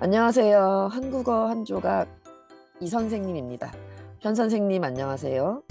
안녕하세요. 0.00 0.90
한국어 0.92 1.48
한 1.48 1.64
조각 1.64 2.06
이 2.80 2.86
선생님입니다. 2.86 3.72
현 4.20 4.32
선생님 4.32 4.84
안녕하세요. 4.84 5.62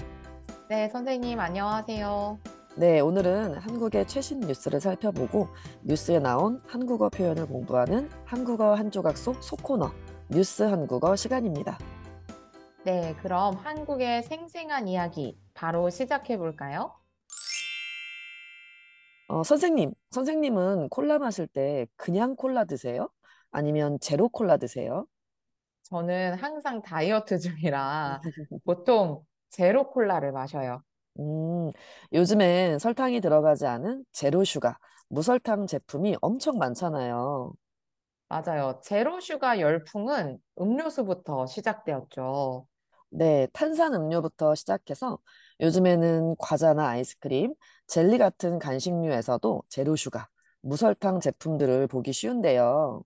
네, 0.68 0.86
선생님, 0.90 1.40
안녕하세요. 1.40 2.38
네, 2.76 3.00
오늘은 3.00 3.54
한국의 3.54 4.06
최신 4.06 4.40
뉴스를 4.40 4.82
살펴보고 4.82 5.48
뉴스에 5.82 6.18
나온 6.18 6.60
한국어 6.66 7.08
표현을 7.08 7.46
공부하는 7.46 8.10
한국어 8.26 8.74
한 8.74 8.90
조각 8.90 9.16
속 9.16 9.42
소코너 9.42 9.90
뉴스 10.28 10.62
한국어 10.62 11.16
시간입니다. 11.16 11.78
네, 12.84 13.16
그럼 13.22 13.54
한국의 13.56 14.24
생생한 14.24 14.88
이야기 14.88 15.38
바로 15.54 15.88
시작해 15.88 16.36
볼까요? 16.36 16.92
어, 19.28 19.42
선생님, 19.42 19.92
선생님은 20.10 20.90
콜라 20.90 21.18
마실 21.18 21.46
때 21.46 21.86
그냥 21.96 22.36
콜라 22.36 22.64
드세요? 22.66 23.08
아니면 23.50 23.98
제로 24.00 24.28
콜라 24.28 24.56
드세요? 24.56 25.06
저는 25.84 26.34
항상 26.34 26.82
다이어트 26.82 27.38
중이라 27.38 28.22
보통 28.64 29.24
제로 29.50 29.90
콜라를 29.90 30.32
마셔요. 30.32 30.82
음, 31.20 31.70
요즘엔 32.12 32.78
설탕이 32.78 33.20
들어가지 33.20 33.66
않은 33.66 34.04
제로 34.12 34.44
슈가, 34.44 34.78
무설탕 35.08 35.66
제품이 35.66 36.16
엄청 36.20 36.58
많잖아요. 36.58 37.52
맞아요. 38.28 38.80
제로 38.84 39.20
슈가 39.20 39.60
열풍은 39.60 40.38
음료수부터 40.60 41.46
시작되었죠. 41.46 42.66
네, 43.10 43.46
탄산 43.52 43.94
음료부터 43.94 44.54
시작해서 44.54 45.18
요즘에는 45.60 46.36
과자나 46.38 46.88
아이스크림, 46.88 47.54
젤리 47.86 48.18
같은 48.18 48.58
간식류에서도 48.58 49.62
제로 49.68 49.96
슈가, 49.96 50.28
무설탕 50.60 51.20
제품들을 51.20 51.86
보기 51.86 52.12
쉬운데요. 52.12 53.02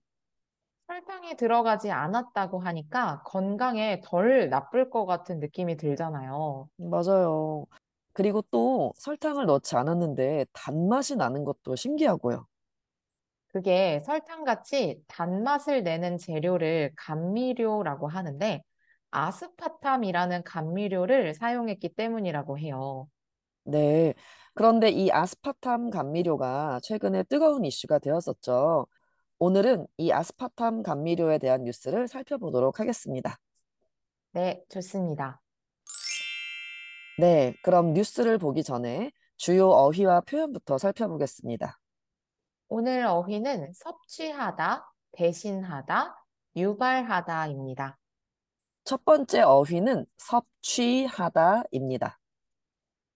설탕이 0.93 1.37
들어가지 1.37 1.89
않았다고 1.89 2.59
하니까 2.59 3.23
건강에 3.25 3.99
덜 4.03 4.47
나쁠 4.49 4.91
것 4.91 5.07
같은 5.07 5.39
느낌이 5.39 5.75
들잖아요. 5.75 6.69
맞아요. 6.77 7.65
그리고 8.13 8.43
또 8.51 8.91
설탕을 8.97 9.47
넣지 9.47 9.75
않았는데 9.75 10.45
단맛이 10.53 11.15
나는 11.15 11.45
것도 11.45 11.75
신기하고요. 11.75 12.45
그게 13.47 14.01
설탕같이 14.01 15.01
단맛을 15.07 15.81
내는 15.81 16.19
재료를 16.19 16.91
감미료라고 16.95 18.07
하는데 18.07 18.61
아스파탐이라는 19.09 20.43
감미료를 20.43 21.33
사용했기 21.33 21.89
때문이라고 21.95 22.59
해요. 22.59 23.07
네. 23.63 24.13
그런데 24.53 24.89
이 24.89 25.11
아스파탐 25.11 25.89
감미료가 25.89 26.81
최근에 26.83 27.23
뜨거운 27.23 27.65
이슈가 27.65 27.97
되었었죠. 27.97 28.85
오늘은 29.45 29.87
이 29.97 30.09
아스파탐 30.13 30.83
감미료에 30.83 31.37
대한 31.37 31.65
뉴스를 31.65 32.07
살펴보도록 32.07 32.79
하겠습니다. 32.79 33.37
네, 34.31 34.63
좋습니다. 34.69 35.41
네, 37.19 37.53
그럼 37.61 37.91
뉴스를 37.91 38.37
보기 38.37 38.63
전에 38.63 39.11
주요 39.35 39.67
어휘와 39.67 40.21
표현부터 40.21 40.77
살펴보겠습니다. 40.77 41.77
오늘 42.69 43.05
어휘는 43.05 43.73
섭취하다, 43.73 44.89
대신하다, 45.11 46.25
유발하다입니다. 46.55 47.99
첫 48.85 49.03
번째 49.03 49.41
어휘는 49.41 50.05
섭취하다입니다. 50.19 52.17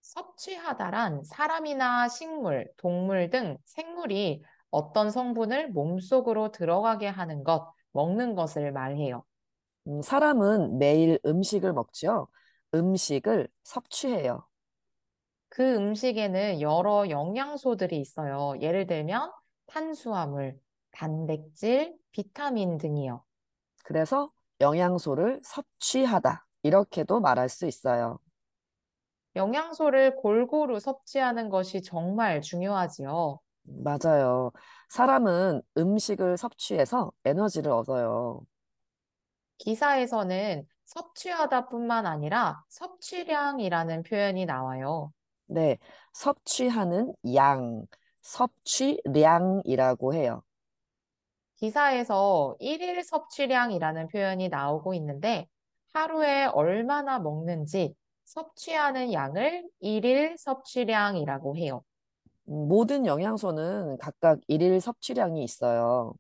섭취하다란 0.02 1.24
사람이나 1.24 2.10
식물, 2.10 2.70
동물 2.76 3.30
등 3.30 3.58
생물이 3.64 4.44
어떤 4.70 5.12
성분을 5.12 5.70
몸속으로 5.72 6.52
들어가게 6.52 7.08
하는 7.08 7.44
것, 7.44 7.72
먹는 7.92 8.36
것을 8.36 8.72
말해요. 8.72 9.24
음, 9.88 10.02
사람은 10.02 10.78
매일 10.78 11.20
음식을 11.26 11.74
먹지요. 11.74 12.28
음식을 12.74 13.48
섭취해요. 13.64 14.46
그 15.50 15.76
음식에는 15.76 16.62
여러 16.62 17.10
영양소들이 17.10 18.00
있어요. 18.00 18.54
예를 18.62 18.86
들면 18.86 19.32
탄수화물, 19.68 20.60
단백질, 20.92 21.96
비타민 22.12 22.78
등이요. 22.78 23.24
그래서 23.84 24.32
영양소를 24.60 25.42
섭취하다. 25.44 26.46
이렇게도 26.64 27.22
말할 27.22 27.50
수 27.50 27.66
있어요. 27.66 28.20
영양소를 29.36 30.16
골고루 30.16 30.80
섭취하는 30.80 31.50
것이 31.50 31.82
정말 31.82 32.42
중요하지요. 32.42 33.40
맞아요. 33.68 34.52
사람은 34.90 35.62
음식을 35.78 36.38
섭취해서 36.38 37.12
에너지를 37.26 37.72
얻어요. 37.72 38.42
기사에서는 39.58 40.66
섭취하다뿐만 40.86 42.06
아니라 42.06 42.64
섭취량이라는 42.70 44.04
표현이 44.04 44.46
나와요. 44.46 45.12
네, 45.48 45.78
섭취하는 46.14 47.14
양, 47.36 47.86
섭취량이라고 48.22 50.14
해요. 50.14 50.44
기사에서 51.56 52.56
일일 52.60 53.04
섭취량이라는 53.04 54.08
표현이 54.10 54.50
나오고 54.50 54.94
있는데 54.94 55.48
하루에 55.94 56.46
얼마나 56.46 57.20
먹는지 57.20 57.96
섭취하는 58.26 59.12
양을 59.12 59.68
일일 59.80 60.38
섭취량이라고 60.38 61.58
해요. 61.58 61.82
음, 62.50 62.68
모든 62.68 63.06
영양소는 63.06 63.98
각각 63.98 64.40
일일 64.48 64.80
섭취량이 64.82 65.44
있어요. 65.44 66.14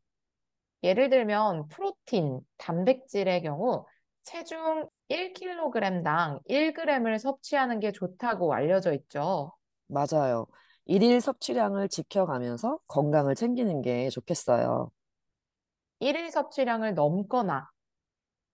예를 0.83 1.09
들면 1.09 1.67
프로틴, 1.69 2.39
단백질의 2.57 3.41
경우 3.43 3.85
체중 4.23 4.87
1kg당 5.09 6.39
1g을 6.45 7.17
섭취하는 7.19 7.79
게 7.79 7.91
좋다고 7.91 8.53
알려져 8.53 8.93
있죠. 8.93 9.53
맞아요. 9.87 10.45
일일 10.85 11.21
섭취량을 11.21 11.89
지켜가면서 11.89 12.79
건강을 12.87 13.35
챙기는 13.35 13.81
게 13.81 14.09
좋겠어요. 14.09 14.91
일일 15.99 16.29
섭취량을 16.31 16.93
넘거나 16.93 17.69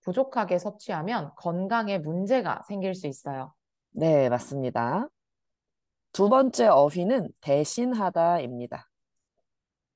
부족하게 0.03 0.59
섭취하면 0.59 1.31
건강에 1.37 1.97
문제가 1.97 2.61
생길 2.67 2.93
수 2.95 3.07
있어요. 3.07 3.53
네, 3.91 4.29
맞습니다. 4.29 5.09
두 6.13 6.29
번째 6.29 6.67
어휘는 6.67 7.29
대신하다입니다. 7.41 8.89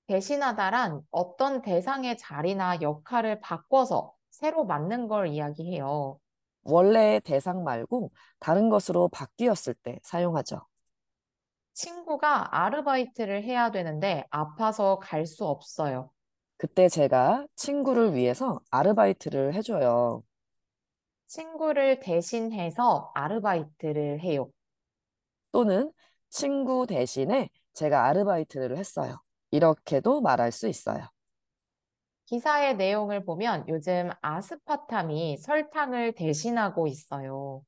대신하다란 0.08 1.02
어떤 1.12 1.62
대상의 1.62 2.18
자리나 2.18 2.82
역할을 2.82 3.40
바꿔서 3.42 4.14
새로 4.32 4.66
맞는 4.66 5.08
걸 5.08 5.28
이야기해요. 5.28 6.20
원래 6.64 7.20
대상 7.24 7.64
말고 7.64 8.12
다른 8.40 8.70
것으로 8.70 9.10
바뀌었을 9.10 9.74
때 9.76 10.00
사용하죠. 10.04 10.62
친구가 11.74 12.58
아르바이트를 12.58 13.44
해야 13.44 13.72
되는데 13.72 14.26
아파서 14.32 15.00
갈 15.00 15.26
수 15.26 15.46
없어요. 15.46 16.12
그때 16.58 16.90
제가 16.90 17.46
친구를 17.56 18.16
위해서 18.16 18.60
아르바이트를 18.72 19.54
해줘요. 19.54 20.24
친구를 21.28 22.00
대신해서 22.00 23.12
아르바이트를 23.14 24.20
해요. 24.22 24.50
또는 25.52 25.92
친구 26.30 26.86
대신에 26.88 27.50
제가 27.74 28.06
아르바이트를 28.06 28.78
했어요. 28.78 29.22
이렇게도 29.52 30.22
말할 30.22 30.52
수 30.52 30.68
있어요. 30.68 31.06
기사의 32.26 32.76
내용을 32.76 33.24
보면 33.24 33.66
요즘 33.70 34.10
아스파탐이 34.22 35.38
설탕을 35.38 36.14
대신하고 36.14 36.88
있어요. 36.88 37.62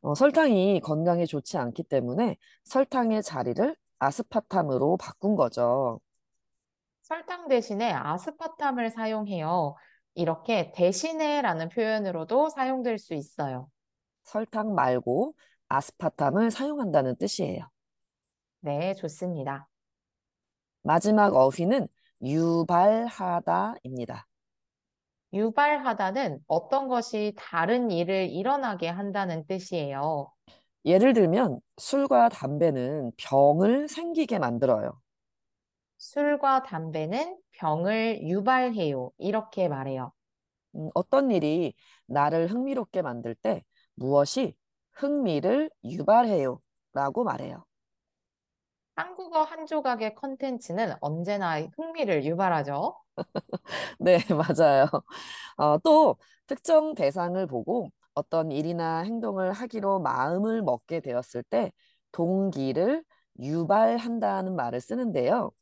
어, 0.00 0.14
설탕이 0.14 0.80
건강에 0.82 1.26
좋지 1.26 1.58
않기 1.58 1.82
때문에 1.82 2.36
설탕의 2.64 3.22
자리를 3.22 3.76
아스파탐으로 3.98 4.96
바꾼 4.96 5.36
거죠. 5.36 6.00
설탕 7.02 7.48
대신에 7.48 7.92
아스파탐을 7.92 8.90
사용해요. 8.90 9.74
이렇게 10.14 10.72
대신해라는 10.72 11.68
표현으로도 11.68 12.48
사용될 12.50 12.98
수 12.98 13.14
있어요. 13.14 13.68
설탕 14.24 14.74
말고 14.74 15.34
아스파탐을 15.68 16.50
사용한다는 16.50 17.16
뜻이에요. 17.16 17.68
네, 18.60 18.94
좋습니다. 18.94 19.68
마지막 20.82 21.34
어휘는 21.34 21.88
유발하다입니다. 22.22 23.78
유발하다는 25.32 26.40
어떤 26.46 26.88
것이 26.88 27.34
다른 27.36 27.90
일을 27.90 28.30
일어나게 28.30 28.88
한다는 28.88 29.46
뜻이에요. 29.46 30.32
예를 30.84 31.12
들면 31.12 31.60
술과 31.76 32.30
담배는 32.30 33.12
병을 33.18 33.88
생기게 33.88 34.38
만들어요. 34.38 34.98
술과 35.98 36.62
담배는 36.62 37.38
병을 37.52 38.22
유발해요. 38.22 39.10
이렇게 39.18 39.68
말해요. 39.68 40.12
음, 40.76 40.90
어떤 40.94 41.30
일이 41.30 41.74
나를 42.06 42.50
흥미롭게 42.50 43.02
만들 43.02 43.34
때 43.34 43.64
무엇이 43.94 44.56
흥미를 44.98 45.70
유발해요 45.84 46.60
라고 46.92 47.24
말해요. 47.24 47.64
한국어 48.96 49.42
한 49.44 49.64
조각의 49.66 50.14
컨텐츠는 50.16 50.94
언제나 51.00 51.60
흥미를 51.76 52.24
유발하죠. 52.24 52.96
네, 54.00 54.18
맞아요. 54.30 54.86
어, 55.56 55.78
또 55.78 56.16
특정 56.46 56.94
대상을 56.94 57.46
보고 57.46 57.90
어떤 58.14 58.50
일이나 58.50 59.00
행동을 59.00 59.52
하기로 59.52 60.00
마음을 60.00 60.62
먹게 60.62 61.00
되었을 61.00 61.42
때 61.44 61.72
동기를 62.12 63.04
유발한다는 63.40 64.56
말을 64.56 64.80
쓰는데요. 64.80 65.52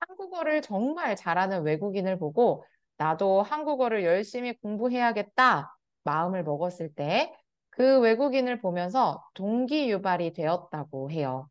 한국어를 0.00 0.62
정말 0.62 1.16
잘하는 1.16 1.62
외국인을 1.62 2.18
보고 2.18 2.64
나도 2.96 3.42
한국어를 3.42 4.04
열심히 4.04 4.58
공부해야겠다 4.60 5.76
마음을 6.04 6.42
먹었을 6.44 6.92
때 6.94 7.32
그 7.72 8.00
외국인을 8.00 8.60
보면서 8.60 9.24
동기 9.34 9.90
유발이 9.90 10.34
되었다고 10.34 11.10
해요. 11.10 11.48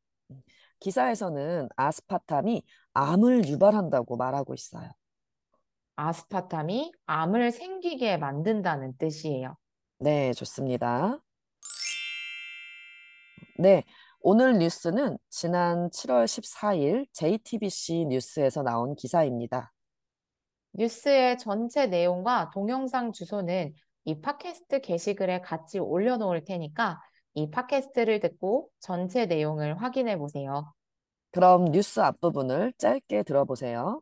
기사에서는 0.79 1.67
아스파탐이 1.75 2.63
암을 2.93 3.47
유발한다고 3.47 4.17
말하고 4.17 4.53
있어요. 4.53 4.89
아스파탐이 5.95 6.93
암을 7.07 7.51
생기게 7.51 8.17
만든다는 8.17 8.97
뜻이에요. 8.97 9.57
네, 9.99 10.31
좋습니다. 10.33 11.19
네, 13.57 13.83
오늘 14.19 14.59
뉴스는 14.59 15.17
지난 15.29 15.89
7월 15.89 16.25
14일 16.25 17.07
JTBC 17.13 18.05
뉴스에서 18.09 18.61
나온 18.61 18.95
기사입니다. 18.95 19.73
뉴스의 20.73 21.39
전체 21.39 21.87
내용과 21.87 22.51
동영상 22.53 23.11
주소는 23.11 23.73
이 24.05 24.19
팟캐스트 24.19 24.81
게시글에 24.81 25.41
같이 25.41 25.79
올려놓을 25.79 26.43
테니까 26.45 27.01
이 27.33 27.49
팟캐스트를 27.49 28.19
듣고 28.19 28.69
전체 28.79 29.25
내용을 29.25 29.81
확인해 29.81 30.17
보세요. 30.17 30.73
그럼 31.31 31.65
뉴스 31.65 31.99
앞부분을 31.99 32.73
짧게 32.77 33.23
들어보세요. 33.23 34.01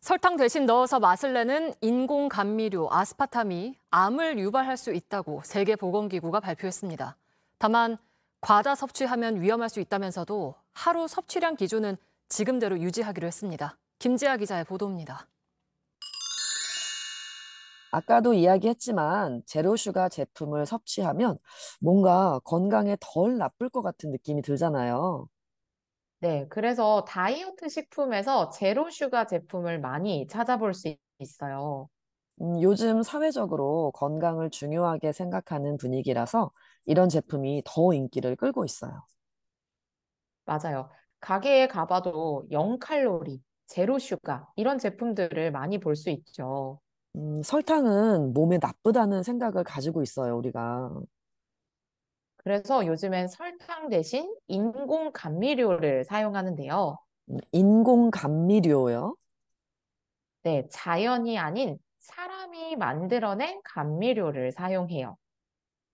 설탕 0.00 0.36
대신 0.36 0.64
넣어서 0.64 0.98
맛을 0.98 1.32
내는 1.32 1.74
인공 1.80 2.28
감미료 2.28 2.88
아스파탐이 2.90 3.76
암을 3.90 4.38
유발할 4.38 4.76
수 4.76 4.92
있다고 4.92 5.42
세계보건기구가 5.44 6.40
발표했습니다. 6.40 7.16
다만 7.58 7.98
과다 8.40 8.74
섭취하면 8.74 9.42
위험할 9.42 9.68
수 9.68 9.80
있다면서도 9.80 10.54
하루 10.72 11.06
섭취량 11.06 11.56
기준은 11.56 11.96
지금대로 12.28 12.78
유지하기로 12.80 13.26
했습니다. 13.26 13.76
김지아 13.98 14.38
기자의 14.38 14.64
보도입니다. 14.64 15.26
아까도 17.92 18.34
이야기했지만 18.34 19.42
제로슈가 19.46 20.08
제품을 20.08 20.66
섭취하면 20.66 21.38
뭔가 21.80 22.40
건강에 22.44 22.96
덜 23.00 23.36
나쁠 23.38 23.68
것 23.70 23.82
같은 23.82 24.10
느낌이 24.10 24.42
들잖아요. 24.42 25.28
네, 26.20 26.46
그래서 26.50 27.04
다이어트 27.06 27.68
식품에서 27.68 28.50
제로 28.50 28.90
슈가 28.90 29.26
제품을 29.26 29.80
많이 29.80 30.26
찾아볼 30.26 30.74
수 30.74 30.94
있어요. 31.18 31.88
음, 32.42 32.60
요즘 32.62 33.02
사회적으로 33.02 33.92
건강을 33.94 34.50
중요하게 34.50 35.12
생각하는 35.12 35.76
분위기라서 35.76 36.50
이런 36.86 37.08
제품이 37.08 37.62
더 37.66 37.92
인기를 37.92 38.36
끌고 38.36 38.64
있어요. 38.64 39.02
맞아요. 40.44 40.90
가게에 41.20 41.68
가봐도 41.68 42.46
0칼로리, 42.50 43.40
제로 43.66 43.98
슈가 43.98 44.48
이런 44.56 44.78
제품들을 44.78 45.52
많이 45.52 45.78
볼 45.78 45.94
수 45.96 46.10
있죠. 46.10 46.80
음, 47.16 47.42
설탕은 47.42 48.32
몸에 48.32 48.58
나쁘다는 48.60 49.22
생각을 49.22 49.64
가지고 49.64 50.02
있어요, 50.02 50.36
우리가. 50.36 50.90
그래서 52.36 52.86
요즘엔 52.86 53.28
설탕 53.28 53.88
대신 53.88 54.34
인공 54.48 55.12
감미료를 55.12 56.04
사용하는데요. 56.04 56.98
음, 57.30 57.36
인공 57.52 58.10
감미료요? 58.10 59.14
네, 60.42 60.66
자연이 60.70 61.38
아닌 61.38 61.78
사람이 61.98 62.76
만들어낸 62.76 63.60
감미료를 63.62 64.52
사용해요. 64.52 65.16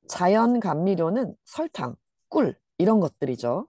자연 0.09 0.61
감미료는 0.61 1.35
설탕, 1.45 1.97
꿀, 2.29 2.57
이런 2.79 3.01
것들이죠. 3.01 3.67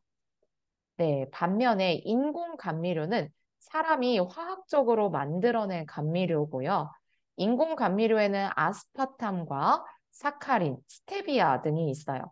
네, 0.97 1.25
반면에 1.31 1.93
인공 2.05 2.57
감미료는 2.57 3.29
사람이 3.59 4.19
화학적으로 4.19 5.09
만들어낸 5.09 5.85
감미료고요. 5.85 6.91
인공 7.37 7.75
감미료에는 7.75 8.49
아스파탐과 8.55 9.85
사카린, 10.11 10.77
스테비아 10.87 11.61
등이 11.61 11.89
있어요. 11.89 12.31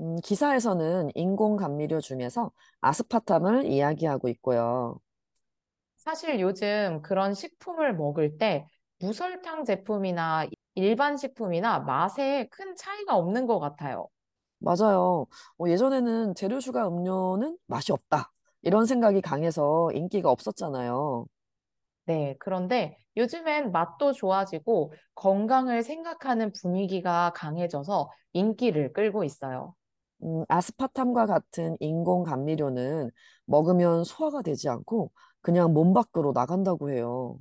음, 0.00 0.16
기사에서는 0.22 1.10
인공 1.14 1.56
감미료 1.56 2.00
중에서 2.00 2.50
아스파탐을 2.80 3.64
이야기하고 3.66 4.28
있고요. 4.28 5.00
사실 5.98 6.40
요즘 6.40 7.02
그런 7.02 7.34
식품을 7.34 7.94
먹을 7.96 8.38
때 8.38 8.66
무설탕 9.00 9.64
제품이나 9.64 10.46
일반 10.74 11.16
식품이나 11.16 11.80
맛에 11.80 12.48
큰 12.50 12.74
차이가 12.76 13.16
없는 13.16 13.46
것 13.46 13.58
같아요. 13.58 14.08
맞아요. 14.58 15.26
어, 15.58 15.68
예전에는 15.68 16.34
재료슈가 16.34 16.88
음료는 16.88 17.58
맛이 17.66 17.92
없다. 17.92 18.32
이런 18.62 18.86
생각이 18.86 19.20
강해서 19.20 19.90
인기가 19.92 20.30
없었잖아요. 20.30 21.26
네, 22.06 22.36
그런데 22.38 22.98
요즘엔 23.16 23.72
맛도 23.72 24.12
좋아지고 24.12 24.92
건강을 25.14 25.82
생각하는 25.82 26.52
분위기가 26.52 27.32
강해져서 27.34 28.10
인기를 28.32 28.92
끌고 28.92 29.24
있어요. 29.24 29.74
음, 30.22 30.44
아스파탐과 30.48 31.26
같은 31.26 31.76
인공 31.80 32.24
감미료는 32.24 33.10
먹으면 33.46 34.04
소화가 34.04 34.42
되지 34.42 34.68
않고 34.68 35.10
그냥 35.40 35.72
몸 35.72 35.92
밖으로 35.92 36.32
나간다고 36.32 36.90
해요. 36.90 37.38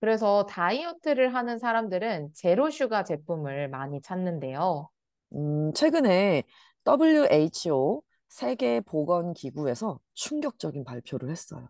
그래서 0.00 0.46
다이어트를 0.46 1.34
하는 1.34 1.58
사람들은 1.58 2.32
제로 2.34 2.70
슈가 2.70 3.04
제품을 3.04 3.68
많이 3.68 4.00
찾는데요. 4.02 4.88
음, 5.34 5.72
최근에 5.74 6.42
WHO 6.84 8.02
세계 8.28 8.80
보건 8.80 9.32
기구에서 9.34 10.00
충격적인 10.14 10.84
발표를 10.84 11.30
했어요. 11.30 11.68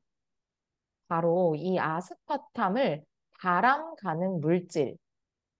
바로 1.08 1.54
이 1.56 1.78
아스파탐을 1.78 3.02
발암 3.40 3.94
가능 3.96 4.40
물질, 4.40 4.96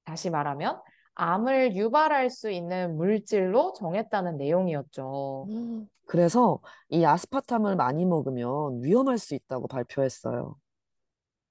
다시 0.05 0.31
말하면 0.31 0.81
암을 1.15 1.75
유발할 1.75 2.31
수 2.31 2.51
있는 2.51 2.97
물질로 2.97 3.73
정했다는 3.73 4.37
내용이었죠. 4.37 5.47
음, 5.49 5.89
그래서 6.07 6.61
이 6.89 7.05
아스파탐을 7.05 7.77
많이 7.77 8.05
먹으면 8.05 8.83
위험할 8.83 9.19
수 9.19 9.35
있다고 9.35 9.67
발표했어요. 9.67 10.57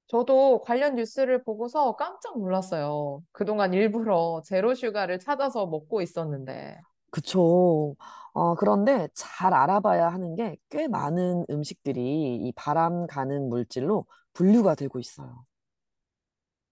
저도 0.07 0.61
관련 0.61 0.95
뉴스를 0.95 1.43
보고서 1.43 1.95
깜짝 1.97 2.39
놀랐어요. 2.39 3.21
그동안 3.33 3.73
일부러 3.73 4.41
제로 4.45 4.73
슈가를 4.73 5.19
찾아서 5.19 5.65
먹고 5.65 6.01
있었는데. 6.01 6.79
그쵸. 7.11 7.95
어, 8.33 8.55
그런데 8.55 9.07
잘 9.13 9.53
알아봐야 9.53 10.09
하는 10.09 10.35
게 10.35 10.57
꽤 10.69 10.87
많은 10.87 11.45
음식들이 11.49 12.35
이 12.37 12.51
발암 12.55 13.07
가능 13.07 13.49
물질로 13.49 14.05
분류가 14.33 14.75
되고 14.75 14.99
있어요. 14.99 15.45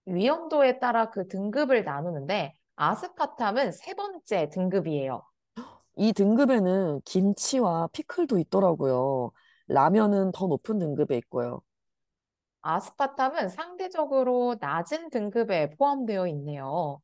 위험도에 0.06 0.78
따라 0.80 1.10
그 1.10 1.28
등급을 1.28 1.84
나누는데 1.84 2.54
아스파탐은 2.76 3.70
세 3.72 3.94
번째 3.94 4.48
등급이에요. 4.50 5.22
이 5.96 6.12
등급에는 6.12 7.00
김치와 7.04 7.88
피클도 7.92 8.38
있더라고요. 8.38 9.30
라면은 9.68 10.30
더 10.32 10.46
높은 10.46 10.78
등급에 10.78 11.16
있고요. 11.18 11.60
아스파탐은 12.60 13.48
상대적으로 13.48 14.56
낮은 14.60 15.08
등급에 15.08 15.70
포함되어 15.70 16.26
있네요. 16.28 17.00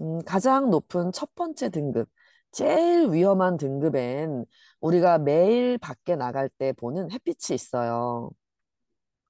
음, 0.00 0.22
가장 0.24 0.70
높은 0.70 1.12
첫 1.12 1.34
번째 1.34 1.68
등급, 1.70 2.08
제일 2.52 3.10
위험한 3.12 3.56
등급엔 3.56 4.44
우리가 4.80 5.18
매일 5.18 5.78
밖에 5.78 6.16
나갈 6.16 6.48
때 6.48 6.72
보는 6.72 7.10
햇빛이 7.12 7.54
있어요. 7.54 8.30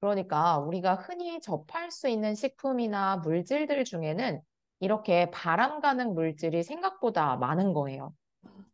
그러니까 0.00 0.58
우리가 0.58 0.94
흔히 0.94 1.40
접할 1.40 1.90
수 1.90 2.08
있는 2.08 2.34
식품이나 2.34 3.18
물질들 3.18 3.84
중에는 3.84 4.40
이렇게 4.80 5.30
발암 5.30 5.80
가능 5.80 6.14
물질이 6.14 6.62
생각보다 6.62 7.36
많은 7.36 7.74
거예요. 7.74 8.14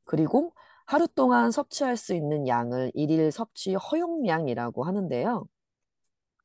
그리고 0.04 0.54
하루 0.86 1.08
동안 1.08 1.50
섭취할 1.50 1.96
수 1.96 2.14
있는 2.14 2.46
양을 2.46 2.92
일일 2.94 3.32
섭취 3.32 3.74
허용량이라고 3.74 4.84
하는데요. 4.84 5.46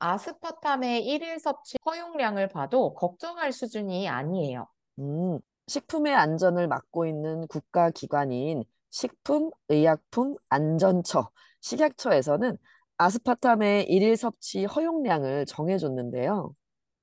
아스파탐의 0.00 1.06
일일 1.06 1.38
섭취 1.38 1.76
허용량을 1.86 2.48
봐도 2.48 2.92
걱정할 2.94 3.52
수준이 3.52 4.08
아니에요. 4.08 4.66
음, 4.98 5.38
식품의 5.66 6.14
안전을 6.14 6.68
맡고 6.68 7.06
있는 7.06 7.46
국가기관인 7.48 8.64
식품의약품안전처, 8.90 11.30
식약처에서는 11.60 12.56
아스파탐의 12.98 13.90
일일 13.90 14.16
섭취 14.16 14.64
허용량을 14.64 15.46
정해줬는데요. 15.46 16.54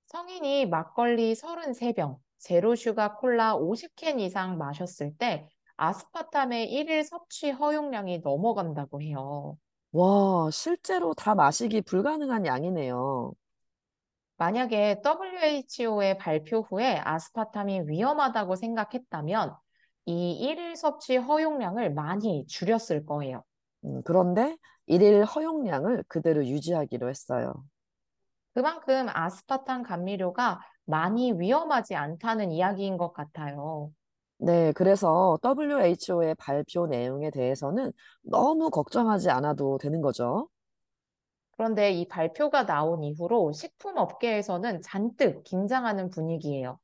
성인이 0.08 0.68
막걸리 0.68 1.36
33병, 1.36 2.18
제로 2.38 2.76
슈가 2.76 3.16
콜라 3.16 3.56
50캔 3.56 4.20
이상 4.20 4.58
마셨을 4.58 5.16
때 5.18 5.48
아스파탐의 5.78 6.72
일일 6.72 7.04
섭취 7.04 7.52
허용량이 7.52 8.20
넘어간다고 8.20 9.02
해요. 9.02 9.58
와, 9.92 10.50
실제로 10.52 11.14
다 11.14 11.36
마시기 11.36 11.82
불가능한 11.82 12.46
양이네요. 12.46 13.34
만약에 14.40 15.02
WHO의 15.04 16.18
발표 16.18 16.62
후에 16.62 17.02
아스파탐이 17.04 17.82
위험하다고 17.88 18.56
생각했다면 18.56 19.54
이 20.06 20.32
일일 20.32 20.78
섭취 20.78 21.18
허용량을 21.18 21.94
많이 21.94 22.48
줄였을 22.48 23.06
거예요. 23.06 23.44
음, 23.84 24.02
그런데 24.04 24.56
일일 24.86 25.26
허용량을 25.26 26.06
그대로 26.08 26.46
유지하기로 26.46 27.10
했어요. 27.10 27.54
그만큼 28.54 29.08
아스파탐 29.10 29.84
감미료가 29.84 30.62
많이 30.86 31.34
위험하지 31.34 31.96
않다는 31.96 32.54
이야기인 32.54 32.98
것 32.98 33.12
같아요. 33.12 33.92
네, 34.38 34.72
그래서 34.72 35.38
WHO의 35.44 36.36
발표 36.36 36.88
내용에 36.88 37.30
대해서는 37.30 37.92
너무 38.22 38.70
걱정하지 38.70 39.30
않아도 39.32 39.78
되는 39.78 40.00
거죠. 40.00 40.48
그런데 41.60 41.92
이 41.92 42.08
발표가 42.08 42.66
나온 42.66 43.04
이후로 43.04 43.52
식품 43.52 43.98
업계에서는 43.98 44.82
잔뜩 44.82 45.44
긴장하는 45.44 46.10
분위기예요. 46.10 46.80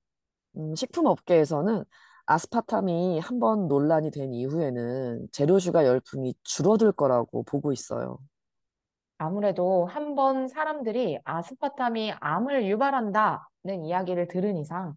음, 0.57 0.75
식품업계에서는 0.75 1.83
아스파탐이 2.25 3.19
한번 3.19 3.67
논란이 3.67 4.11
된 4.11 4.33
이후에는 4.33 5.27
재료주가 5.31 5.85
열풍이 5.85 6.33
줄어들 6.43 6.91
거라고 6.91 7.43
보고 7.43 7.71
있어요. 7.71 8.17
아무래도 9.17 9.85
한 9.87 10.15
번 10.15 10.47
사람들이 10.47 11.19
아스파탐이 11.25 12.13
암을 12.21 12.67
유발한다는 12.67 13.83
이야기를 13.85 14.27
들은 14.29 14.55
이상 14.57 14.95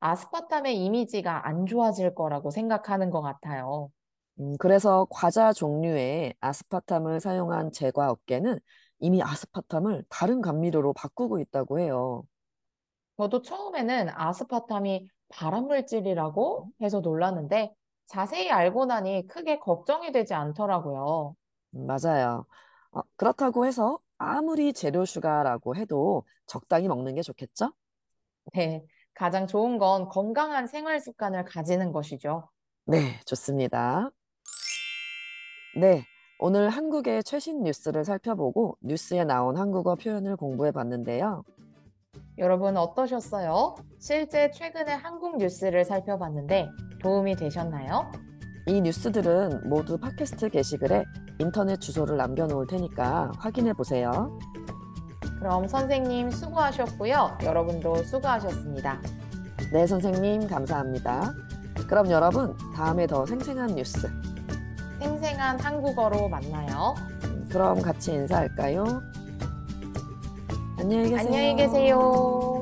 아스파탐의 0.00 0.76
이미지가 0.84 1.46
안 1.48 1.66
좋아질 1.66 2.14
거라고 2.14 2.50
생각하는 2.50 3.10
것 3.10 3.22
같아요. 3.22 3.90
음, 4.40 4.56
그래서 4.58 5.06
과자 5.10 5.52
종류에 5.52 6.34
아스파탐을 6.40 7.20
사용한 7.20 7.72
제과 7.72 8.10
업계는 8.10 8.58
이미 9.00 9.22
아스파탐을 9.22 10.04
다른 10.08 10.40
감미료로 10.40 10.92
바꾸고 10.92 11.40
있다고 11.40 11.80
해요. 11.80 12.24
저도 13.16 13.42
처음에는 13.42 14.08
아스파탐이 14.14 15.08
발암물질이라고 15.30 16.70
해서 16.82 17.00
놀랐는데 17.00 17.74
자세히 18.06 18.50
알고 18.50 18.86
나니 18.86 19.26
크게 19.26 19.58
걱정이 19.58 20.12
되지 20.12 20.34
않더라고요. 20.34 21.34
음, 21.76 21.86
맞아요. 21.86 22.44
어, 22.92 23.00
그렇다고 23.16 23.66
해서 23.66 23.98
아무리 24.18 24.72
재료 24.72 25.04
슈가라고 25.04 25.76
해도 25.76 26.24
적당히 26.46 26.88
먹는 26.88 27.14
게 27.14 27.22
좋겠죠? 27.22 27.72
네, 28.54 28.84
가장 29.14 29.46
좋은 29.46 29.78
건 29.78 30.08
건강한 30.08 30.66
생활 30.66 31.00
습관을 31.00 31.44
가지는 31.44 31.92
것이죠. 31.92 32.48
네, 32.84 33.20
좋습니다. 33.26 34.10
네, 35.76 36.04
오늘 36.42 36.70
한국의 36.70 37.22
최신 37.22 37.64
뉴스를 37.64 38.02
살펴보고 38.02 38.78
뉴스에 38.80 39.24
나온 39.24 39.58
한국어 39.58 39.94
표현을 39.94 40.36
공부해 40.36 40.72
봤는데요. 40.72 41.44
여러분 42.38 42.78
어떠셨어요? 42.78 43.74
실제 43.98 44.50
최근의 44.50 44.96
한국 44.96 45.36
뉴스를 45.36 45.84
살펴봤는데 45.84 46.70
도움이 47.02 47.36
되셨나요? 47.36 48.10
이 48.66 48.80
뉴스들은 48.80 49.68
모두 49.68 49.98
팟캐스트 49.98 50.48
게시글에 50.48 51.04
인터넷 51.40 51.78
주소를 51.78 52.16
남겨놓을 52.16 52.66
테니까 52.68 53.32
확인해 53.36 53.74
보세요. 53.74 54.38
그럼 55.40 55.68
선생님 55.68 56.30
수고하셨고요. 56.30 57.36
여러분도 57.44 57.96
수고하셨습니다. 57.96 58.98
네, 59.74 59.86
선생님, 59.86 60.48
감사합니다. 60.48 61.34
그럼 61.86 62.10
여러분, 62.10 62.56
다음에 62.74 63.06
더 63.06 63.26
생생한 63.26 63.74
뉴스. 63.74 64.08
생생한 65.00 65.58
한국어로 65.60 66.28
만나요. 66.28 66.94
음, 67.24 67.48
그럼 67.50 67.80
같이 67.80 68.12
인사할까요? 68.12 69.02
안녕히 70.78 71.10
계세요. 71.10 71.18
안녕히 71.26 71.56
계세요. 71.56 72.59